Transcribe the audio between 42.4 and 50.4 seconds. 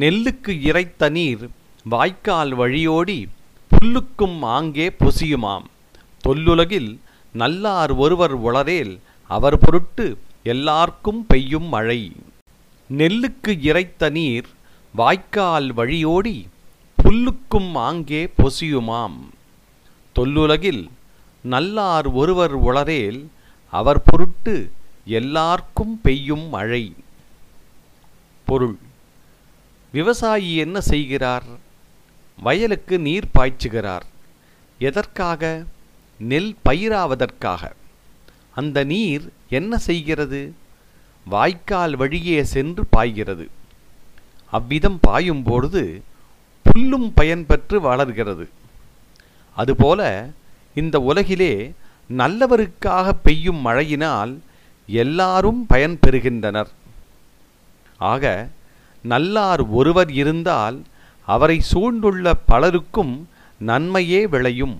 சென்று பாய்கிறது. அவ்விதம் பாயும் பொழுது புல்லும் பயன் பெற்று வளர்கிறது. அதுபோல